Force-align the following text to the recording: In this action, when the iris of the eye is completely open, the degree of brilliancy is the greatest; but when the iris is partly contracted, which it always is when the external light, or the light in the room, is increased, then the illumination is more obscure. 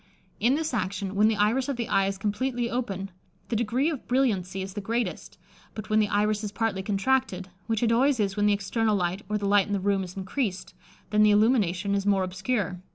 In 0.39 0.55
this 0.55 0.73
action, 0.73 1.13
when 1.13 1.27
the 1.27 1.35
iris 1.35 1.69
of 1.69 1.75
the 1.75 1.87
eye 1.87 2.07
is 2.07 2.17
completely 2.17 2.71
open, 2.71 3.11
the 3.49 3.55
degree 3.55 3.87
of 3.91 4.07
brilliancy 4.07 4.63
is 4.63 4.73
the 4.73 4.81
greatest; 4.81 5.37
but 5.75 5.91
when 5.91 5.99
the 5.99 6.07
iris 6.07 6.43
is 6.43 6.51
partly 6.51 6.81
contracted, 6.81 7.49
which 7.67 7.83
it 7.83 7.91
always 7.91 8.19
is 8.19 8.35
when 8.35 8.47
the 8.47 8.53
external 8.53 8.95
light, 8.95 9.21
or 9.29 9.37
the 9.37 9.45
light 9.47 9.67
in 9.67 9.73
the 9.73 9.79
room, 9.79 10.03
is 10.03 10.17
increased, 10.17 10.73
then 11.11 11.21
the 11.21 11.29
illumination 11.29 11.93
is 11.93 12.07
more 12.07 12.23
obscure. 12.23 12.81